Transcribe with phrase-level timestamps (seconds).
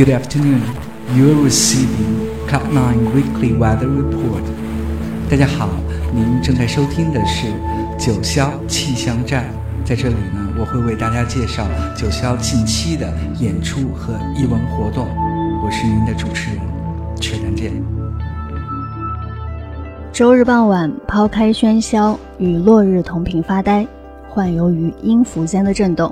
[0.00, 0.62] Good afternoon.
[1.14, 4.40] You are receiving Cloud9 Weekly Weather Report.
[5.28, 5.68] 大家好，
[6.14, 7.48] 您正在收听的是
[7.98, 9.44] 九霄气象站。
[9.84, 15.06] 在这里呢，我会为大家介绍九霄近期的演出和艺文活动。
[15.62, 16.62] 我是您的主持人，
[17.20, 17.70] 缺丹见。
[20.14, 23.86] 周日傍晚，抛开喧嚣，与落日同频发呆，
[24.30, 26.10] 幻游于音符间的震动。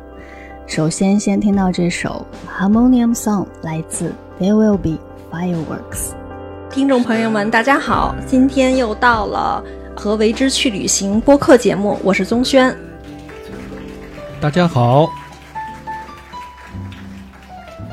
[0.69, 2.25] 首先，先听到这首
[2.63, 4.99] 《Harmonium Song》，来自 There Will Be
[5.33, 6.13] Fireworks。
[6.71, 9.65] 听众朋友们，大家好，今天又到了
[9.97, 12.77] 和为之去旅行播客节目，我是宗轩。
[14.43, 15.09] 大家好，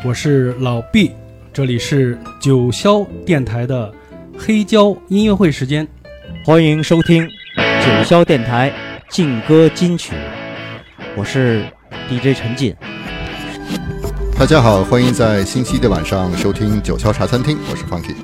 [0.03, 1.15] 我是老毕，
[1.53, 3.89] 这里是九霄电台的
[4.37, 5.87] 黑胶音乐会时间，
[6.43, 8.69] 欢迎收听九霄电台
[9.07, 10.13] 劲歌金曲，
[11.15, 11.65] 我是。
[12.09, 12.75] DJ 陈进，
[14.37, 18.15] 大家好，欢迎在星期一的晚上收听九霄茶餐厅，我是 Funky。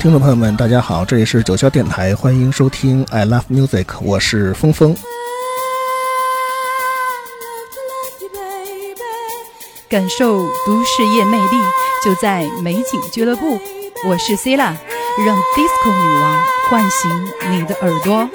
[0.00, 4.96] 听众朋友们，大家好，这里是九霄电台，欢迎收听 I Love Music，我是峰峰。
[9.88, 11.56] 感受都市夜魅力，
[12.04, 13.58] 就在美景俱乐部。
[14.06, 14.76] 我是 c i l a
[15.24, 16.38] 让 Disco 女王
[16.68, 17.10] 唤醒
[17.50, 18.28] 你的耳朵。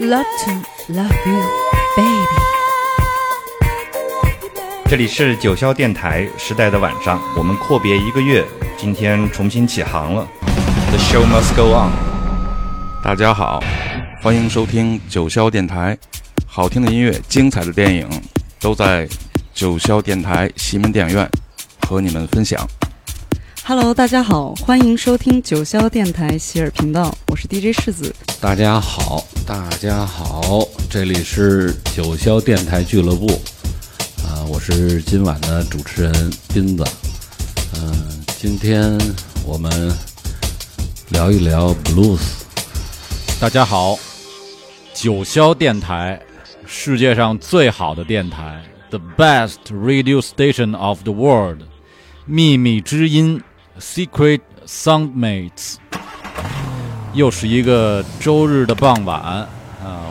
[0.00, 1.42] Love to love you,
[1.96, 2.43] baby。
[4.86, 8.44] 这里是九霄电台时代的晚上，我们阔别一个月，
[8.76, 10.28] 今天重新起航了。
[10.90, 11.90] The show must go on。
[13.02, 13.64] 大家好，
[14.22, 15.96] 欢迎收听九霄电台，
[16.46, 18.06] 好听的音乐、精彩的电影
[18.60, 19.08] 都在
[19.54, 21.28] 九霄电台西门电影院
[21.88, 22.64] 和你们分享。
[23.64, 28.14] Hello，大家好，欢迎收听九霄电台喜尔频道，我是 DJ 世子。
[28.38, 33.40] 大家好，大家好，这里是九霄电台俱乐部。
[34.48, 36.84] 我是今晚的主持人斌子，
[37.76, 38.98] 嗯，今天
[39.44, 39.70] 我们
[41.10, 42.20] 聊一聊 blues。
[43.40, 43.96] 大家好，
[44.94, 46.20] 九霄电台，
[46.66, 51.62] 世界上最好的电台，the best radio station of the world，
[52.26, 53.42] 秘密之音
[53.80, 55.76] ，secret soundmates。
[57.12, 59.48] 又是一个周日的傍晚啊，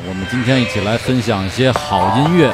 [0.08, 2.54] 我们今天一起来分享一些好音乐。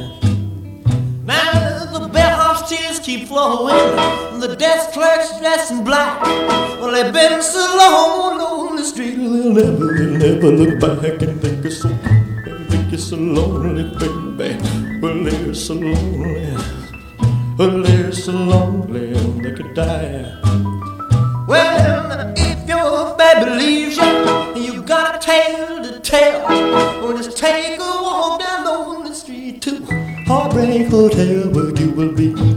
[3.01, 6.21] Keep flowing the desk clerks dressed in black.
[6.79, 11.41] Well, they've been so long on the street, they'll never, they'll never look back and
[11.41, 11.89] think it's so,
[12.69, 13.83] think it's so lonely,
[14.37, 14.99] baby.
[14.99, 16.55] Well, they're so lonely.
[17.57, 20.37] Well, they're so lonely, they could die.
[21.47, 26.43] Well, if your baby leaves you, you got a tale to tell.
[27.01, 29.85] Well, just take a walk down on the street to
[30.27, 32.50] Heartbreak Hotel, where you will be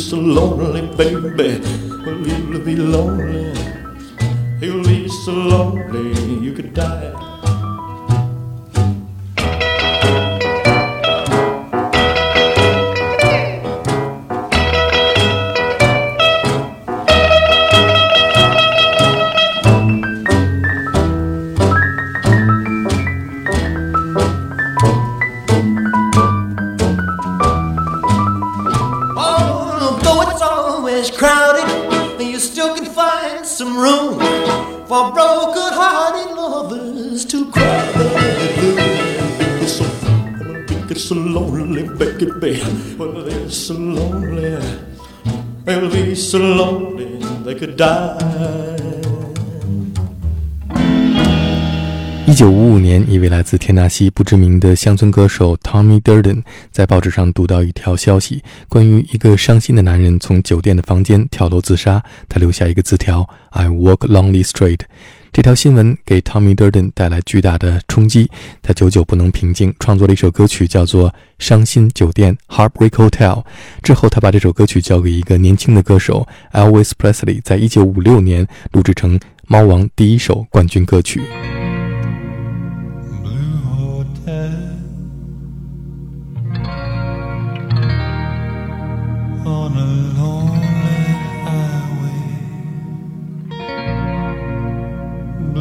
[0.00, 1.60] so lonely, baby.
[2.04, 3.52] Well, you'll be lonely.
[4.60, 7.29] You'll be so lonely you could die.
[33.80, 37.92] for broken hearted lovers to cry.
[40.90, 42.60] It's so lonely, baby,
[42.98, 44.58] well, it's so lonely,
[45.64, 48.89] they'll be so lonely they could die.
[52.40, 56.42] 九五五年，一位来自田纳西不知名的乡村歌手 Tommy Durden
[56.72, 62.02] 在报纸上读到一条消息，关于一个伤心的男人从酒店的房间跳楼自杀。
[62.30, 64.78] 他留下一个字条：“I walk lonely street。”
[65.34, 68.30] 这条新闻给 Tommy Durden 带来巨大的冲击，
[68.62, 73.44] 他久久不能平静，创作了一首歌曲，叫做《伤心酒店》（Heartbreak Hotel）。
[73.82, 81.20] 之后，他把这首歌曲交给一个年轻的歌手 Elvis Presley，在一九五六年录制成猫王第一首冠军歌曲。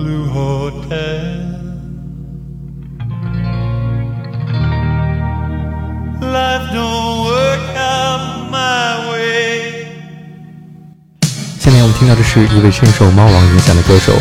[0.10, 0.74] Blue Hotel
[11.60, 14.14] 下面我们听到的是一位深受猫王影响的歌手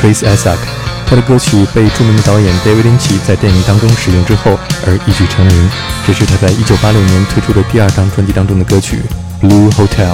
[0.00, 0.58] Chris Isaak，
[1.06, 5.70] 他的歌曲被著名的导演 David Lynch 在电影当中使用之后而一举成名。
[6.04, 9.00] 这是他在1986年推出的第二张专辑当中的歌曲
[9.46, 10.10] 《Blue Hotel》。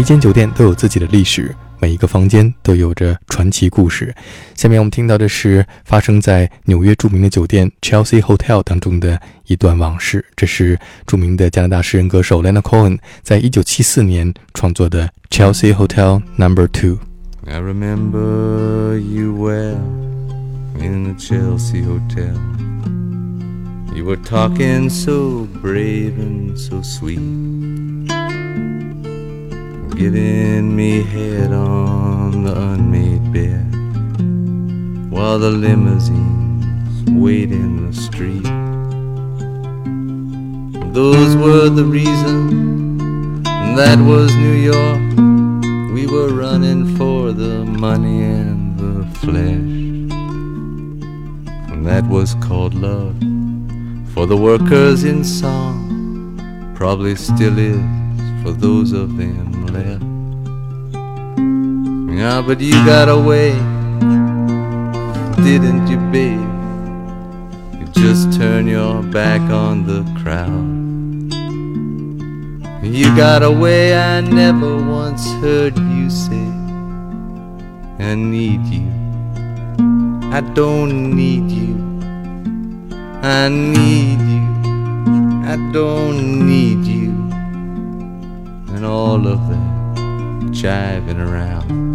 [0.00, 4.14] 每间酒店都有自己的历史，每一个房间都有着传奇故事。
[4.54, 10.24] 下面我们听到的是发生在纽约著名的酒店 Chelsea Hotel 当中的一段往事。
[10.34, 16.96] 这是著名的加拿大诗人歌手 Lena Cohen 在一九七四年创作的 Chelsea Hotel Number Two。
[17.46, 19.76] I remember you well
[20.82, 22.32] in the Chelsea Hotel.
[23.94, 27.20] You were talking so brave and so sweet.
[30.00, 33.70] Giving me head on the unmade bed
[35.12, 38.42] while the limousines wait in the street.
[40.94, 43.44] Those were the reasons,
[43.76, 45.92] that was New York.
[45.92, 49.68] We were running for the money and the flesh.
[51.72, 53.18] And that was called love
[54.14, 57.84] for the workers in song, probably still is
[58.42, 59.49] for those of them
[62.16, 63.52] Yeah, but you got away,
[65.42, 66.40] didn't you, babe?
[67.80, 70.78] You just turn your back on the crowd.
[72.84, 76.46] You got away, I never once heard you say,
[77.98, 78.88] I need you.
[80.32, 81.90] I don't need you.
[83.22, 84.46] I need you,
[85.44, 87.10] I don't need you,
[88.74, 89.69] and all of that
[90.52, 91.90] jiving around.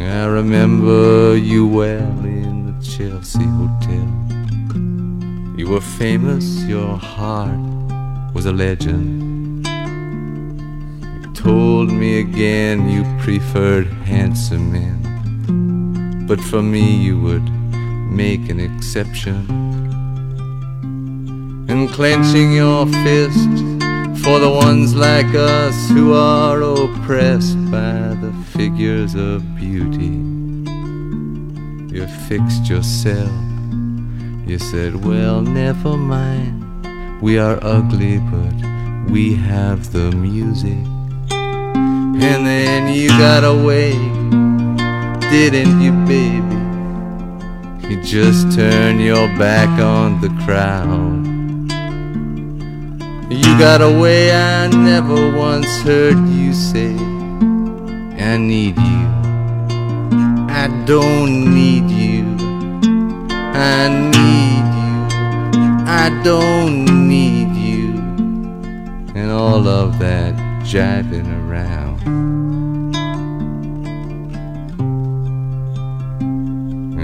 [0.00, 4.08] I remember you well in the Chelsea Hotel.
[5.58, 7.58] You were famous, your heart
[8.34, 9.66] was a legend.
[9.66, 17.48] You told me again you preferred handsome men, but for me you would
[18.10, 19.46] make an exception.
[21.68, 23.79] And clenching your fist
[24.22, 30.16] for the ones like us who are oppressed by the figures of beauty.
[31.94, 33.30] You fixed yourself.
[34.46, 37.22] You said, Well, never mind.
[37.22, 40.84] We are ugly, but we have the music.
[41.30, 43.92] And then you got away,
[45.30, 46.60] didn't you, baby?
[47.88, 51.39] You just turned your back on the crowd.
[53.32, 56.96] You got away, I never once heard you say,
[58.18, 59.06] I need you.
[60.50, 62.24] I don't need you.
[63.30, 65.60] I need you.
[65.86, 67.92] I don't need you.
[69.14, 70.34] And all of that
[70.64, 72.00] jiving around.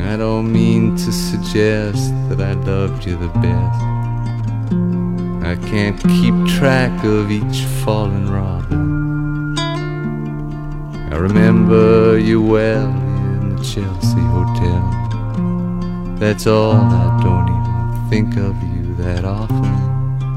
[0.04, 3.95] I don't mean to suggest that I loved you the best.
[5.46, 9.56] I can't keep track of each fallen robin.
[9.56, 16.16] I remember you well in the Chelsea Hotel.
[16.18, 19.75] That's all, I don't even think of you that often.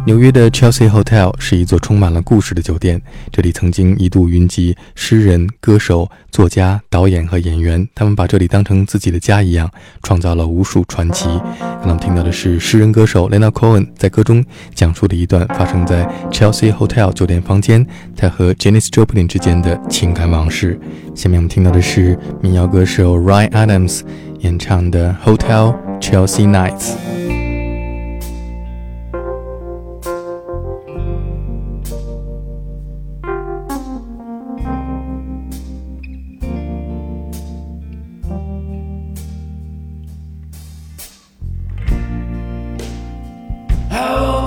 [0.06, 3.00] 纽约的 Chelsea Hotel 是一座充满了故事的酒店，
[3.32, 9.70] 这里曾经一度云集诗人、歌手、作家、导演和演员，他们把这里当成自己的家一样，
[10.02, 11.28] 创造了无数传奇。
[11.60, 20.80] 刚刚听到的是诗人歌手 Lena Cohen 在歌中讲述的一段发生在 Chelsea Hotel 酒店房间他和 Janis Joplin 之间的情感往事。
[21.14, 24.02] 下面我们听到的是民谣歌手 Ryan Adams
[24.40, 27.29] 演唱的 Hotel Chelsea Nights。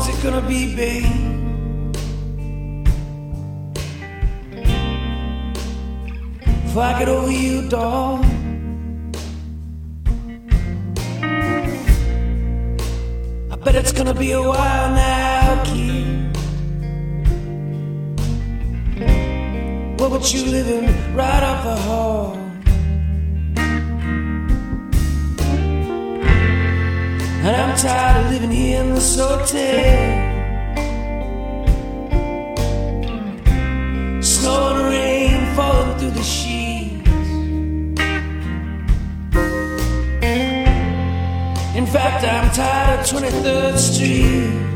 [0.02, 1.04] Long's it gonna be, babe?
[6.64, 8.24] Before I get over you, dog.
[13.50, 16.36] I bet it's gonna be a while now, kid.
[20.00, 22.41] What with you living right up the hall?
[27.44, 29.42] And I'm tired of living here in this hotel.
[34.22, 37.08] Snow and rain falling through the sheets.
[41.74, 44.70] In fact, I'm tired of 23rd Street.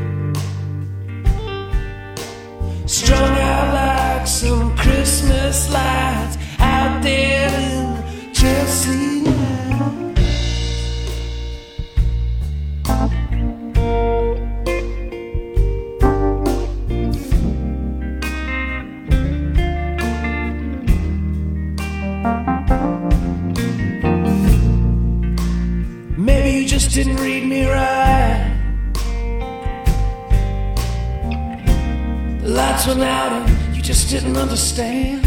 [2.85, 9.16] Strung out like some Christmas lights out there in Chelsea
[27.03, 28.55] didn't read me right.
[32.41, 35.23] The lights went out and you just didn't understand.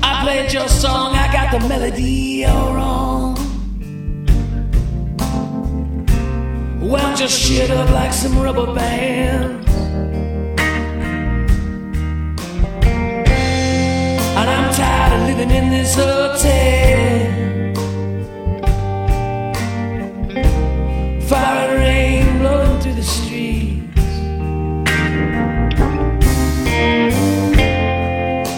[0.00, 3.34] I played your song, I got the melody all wrong.
[6.80, 9.68] Wound your shit up like some rubber band.
[14.38, 14.72] And I'm
[15.12, 16.40] tired of living in this hotel.
[21.28, 24.02] Fire and rain blowing through the streets.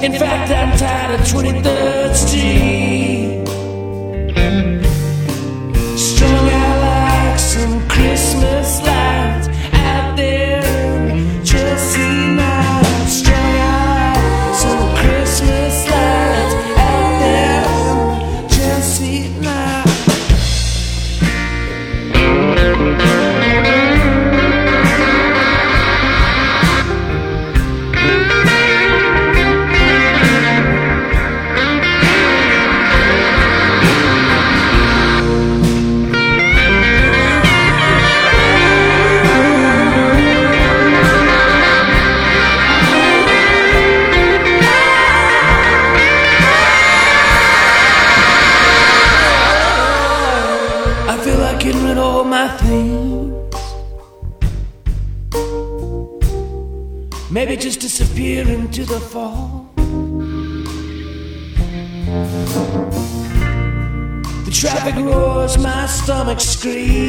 [0.04, 2.93] In fact, I'm tired of 23rd Street.
[64.44, 67.03] The traffic roars, my stomach screams.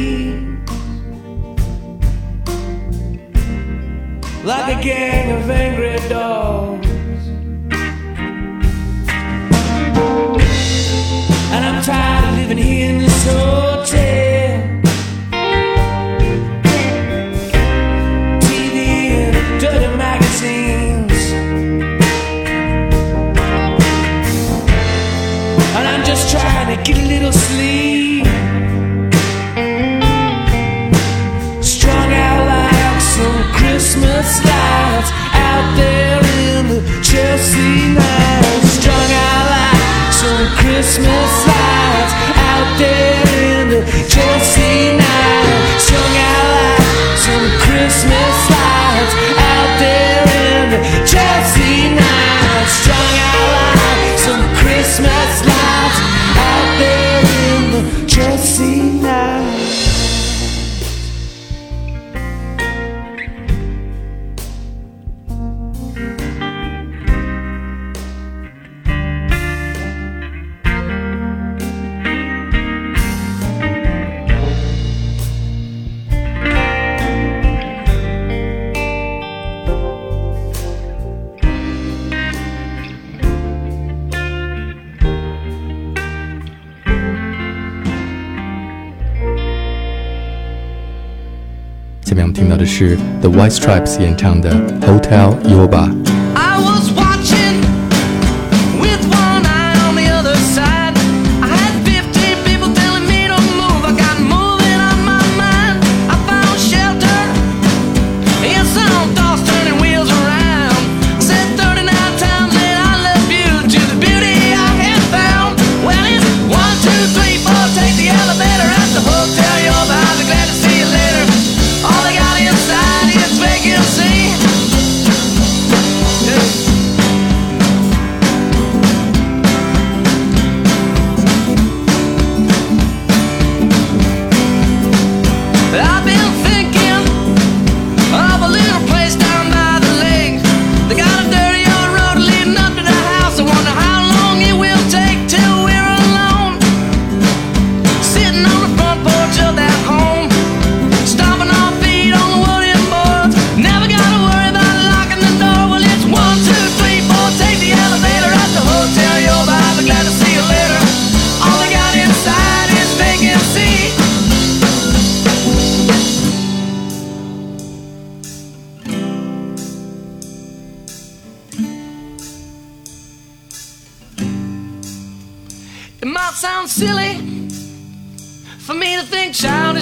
[92.06, 95.90] 下面我们听到的是 The White Stripes 演唱的《Hotel Yorba》。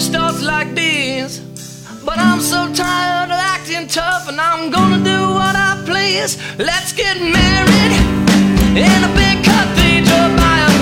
[0.09, 1.41] Thoughts like these.
[2.05, 6.37] But I'm so tired of acting tough, and I'm gonna do what I please.
[6.59, 7.93] Let's get married
[8.77, 10.74] in a big cathedral by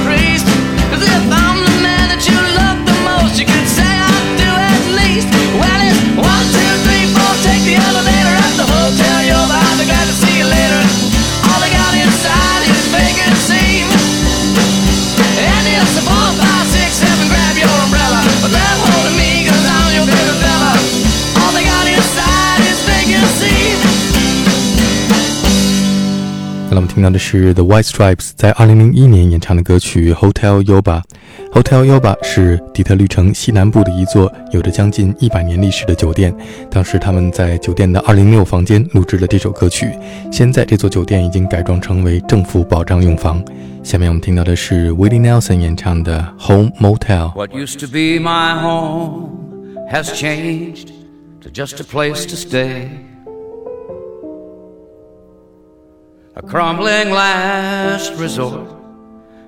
[26.93, 31.01] 听到的是 The White Stripes 在2001年演唱的歌曲 Hotel Yoba。
[31.51, 36.35] Hotel Yoba 是底特律城西南部的一座有着将近一百年历史的酒店。
[36.71, 39.91] 当时他们在酒店的206房间录制了这首歌曲。
[40.31, 43.43] 现在这座酒店已经改装成为政府保障用房。
[43.83, 47.33] 下面我们听到的是 Willie Nelson 演唱的 Home Motel。
[47.35, 49.31] What used to be my home
[49.91, 50.89] has changed
[51.41, 53.12] to just a place to stay.
[56.35, 58.67] A crumbling last resort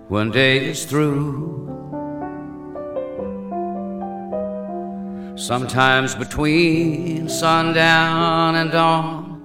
[0.09, 1.65] when day is through.
[5.35, 9.43] Sometimes between sundown and dawn,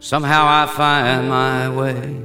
[0.00, 2.22] somehow I find my way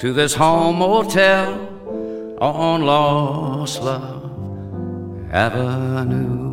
[0.00, 4.28] to this home motel on Lost Love
[5.30, 6.51] Avenue.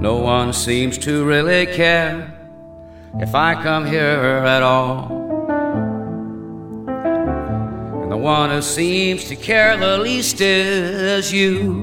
[0.00, 2.32] No one seems to really care
[3.18, 5.12] if I come here at all.
[8.02, 11.82] And the one who seems to care the least is you.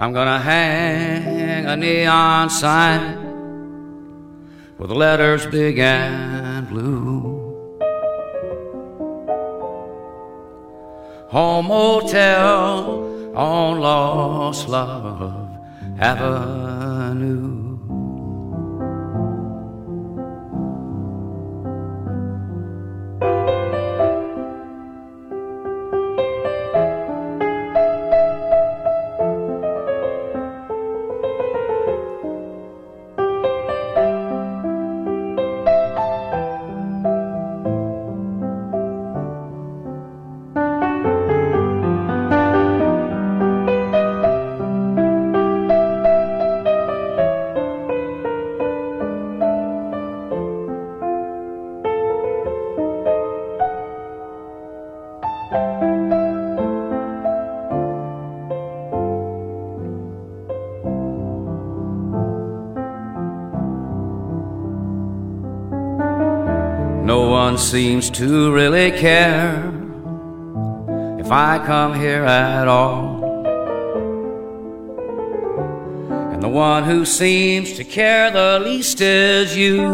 [0.00, 3.22] I'm gonna hang a neon sign
[4.78, 7.38] with letters big and blue.
[11.28, 15.48] Home Motel on Lost Love
[15.98, 17.57] Avenue.
[67.08, 69.72] No one seems to really care
[71.18, 73.24] if I come here at all.
[76.34, 79.86] And the one who seems to care the least is you.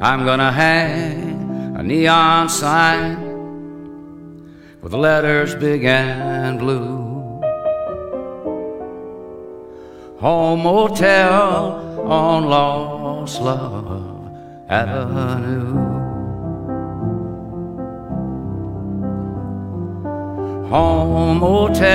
[0.00, 3.18] I'm gonna hang a neon sign
[4.80, 7.42] with the letters big and blue.
[10.20, 14.02] Home Motel on Lost Love
[14.68, 15.74] Avenue.
[20.70, 21.94] Home Motel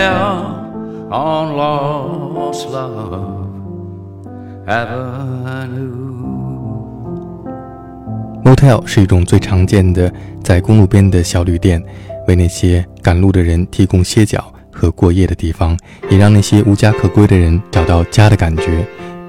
[1.12, 3.48] on Lost Love
[4.66, 6.08] Avenue.
[8.44, 10.12] Motel 是一种最常见的
[10.44, 11.84] 在公路边的小旅店，
[12.28, 15.78] 为那些赶路的人提供歇脚和过夜的地方，
[16.10, 18.84] 也让那些无家可归的人找到家的感觉。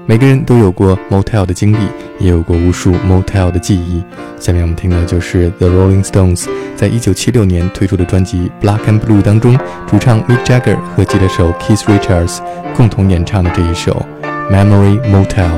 [0.07, 1.77] 每个人都有过 motel 的经历，
[2.19, 4.03] 也有过无数 motel 的记忆。
[4.39, 12.39] 下面我们听的就是 The Rolling Stones 在一九七六年推出的专辑《Black and Blue》当中，主唱 Mick Jagger 和吉他手 Keith Richards
[12.75, 14.05] 共同演唱的这一首
[14.53, 15.49] 《Memory Motel》。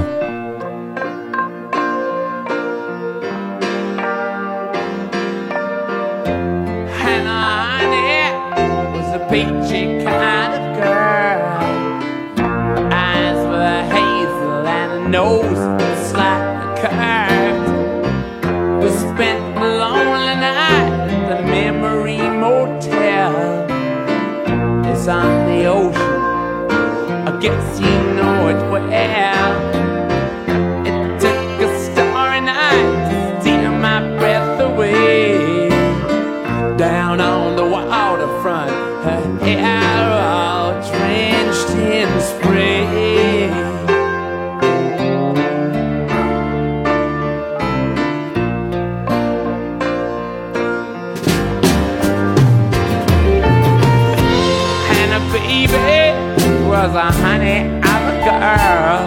[57.24, 57.60] Honey
[57.92, 59.00] of a girl.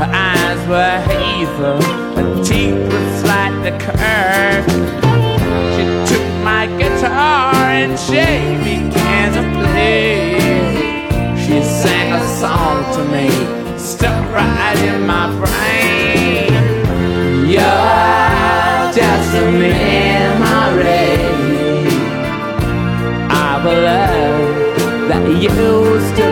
[0.00, 1.78] Her eyes were hazel,
[2.16, 4.70] her teeth were slightly curved.
[5.74, 8.24] She took my guitar and she
[8.64, 10.40] began to play.
[11.42, 13.26] She sang a song to me,
[13.78, 16.50] stuck right in my brain.
[17.52, 21.10] You're just a memory
[23.44, 26.29] of a love that used to.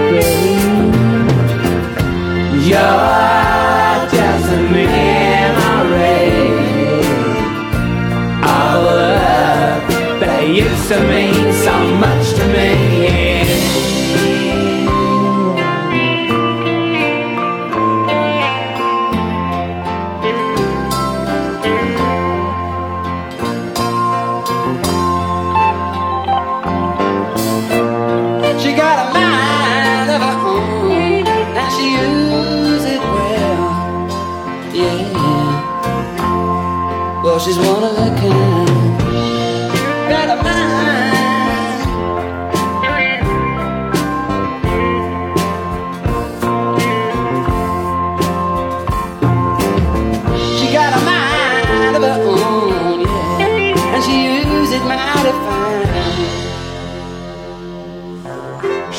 [2.68, 6.28] You're just a memory.
[8.42, 9.88] A love
[10.20, 12.07] that used to mean so much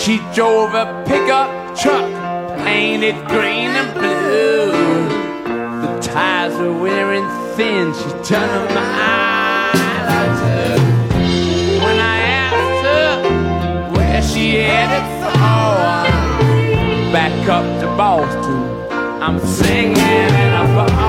[0.09, 2.09] She drove a pickup truck
[2.57, 4.71] painted green and blue.
[5.81, 8.87] The tires were wearing fin, she turned my
[9.75, 10.79] eyes up.
[11.83, 12.17] When I
[12.47, 13.11] asked her
[13.95, 15.35] where she headed for,
[17.11, 18.59] back up to Boston,
[19.21, 19.97] I'm singing
[20.43, 21.08] in a bar.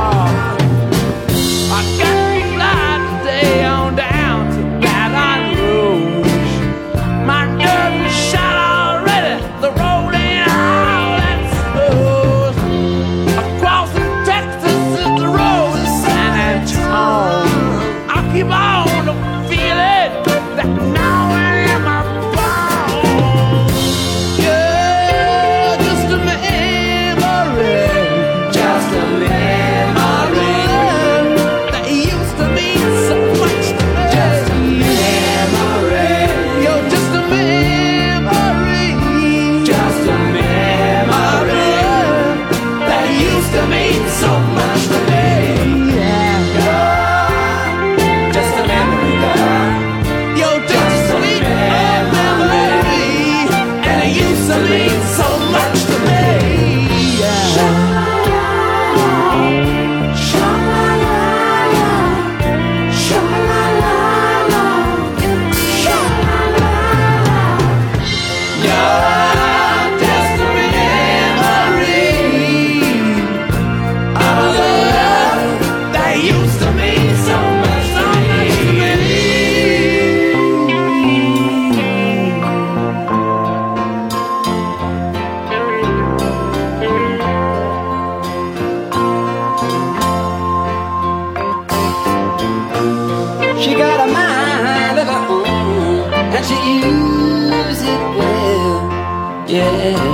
[93.61, 99.47] She got a mind of her own, and she uses it well.
[99.47, 100.10] Yeah,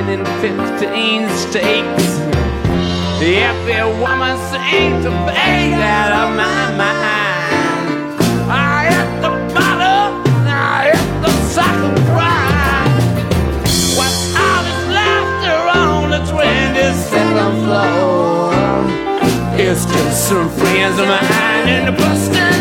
[0.00, 2.08] 115 stakes.
[3.20, 8.16] If the woman seems to fade out of my mind,
[8.48, 12.96] I hit the bottom, I hit the second prime.
[13.98, 18.56] What's all this laughter on the 22nd floor?
[19.60, 22.59] It's just some friends of mine in the busting.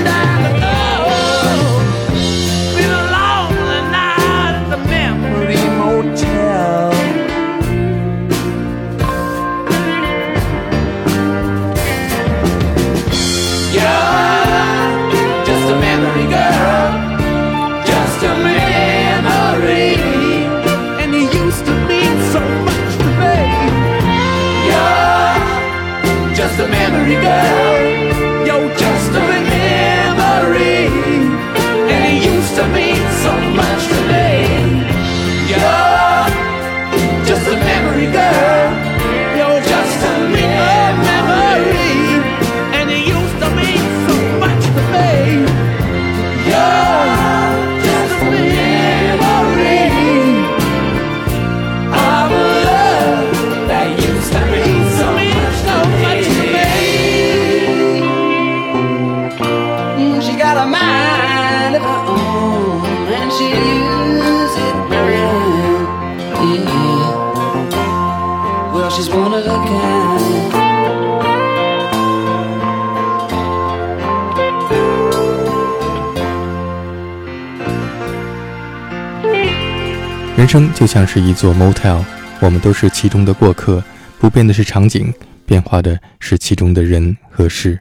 [80.40, 82.02] 人生就像是一座 motel，
[82.40, 83.84] 我们都是其中的过客，
[84.22, 85.14] 不变的是场景，
[85.46, 87.78] 变化的是其中的人和事。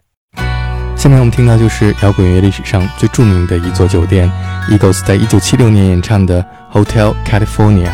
[0.96, 4.28] 下面我们听到就是摇滚乐历史上最著名的一座酒店
[4.68, 7.92] ，Eagles 在一九七六年演唱的 Hotel California。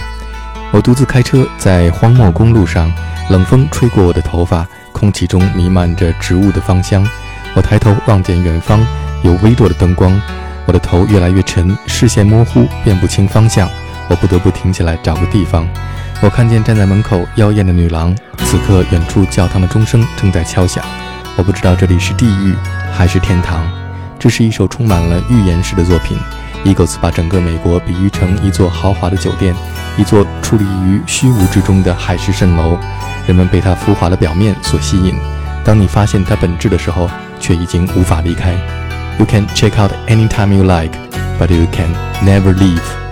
[0.72, 2.90] 我独自开车在荒漠公路上，
[3.28, 7.06] 冷风吹过我的头发，空气中弥漫着植物的芳香。
[7.54, 8.80] 我抬头望见远方
[9.24, 10.18] 有微弱的灯光，
[10.64, 13.68] 我的头越来越沉，视线模糊，辨不清方向。
[14.08, 15.68] 我不得不停下来找个地方。
[16.20, 20.84] 我看见站在门口妖艳的女郎，此刻远处教堂的钟声正在敲响。
[21.36, 22.54] 我不知道这里是地狱
[22.92, 23.66] 还是天堂。
[24.18, 26.16] 这是一首充满了预言式的作品。
[26.64, 29.54] Eagles 把整个美国比喻成一座豪华的酒店，
[29.98, 32.78] 一座矗立于虚无之中的海市蜃楼。
[33.26, 35.14] 人们被它浮华的表面所吸引，
[35.62, 38.52] 当你发现它本质的时候，却已经无法离开。
[39.18, 40.96] You can check out anytime you like,
[41.38, 43.03] but you can never leave.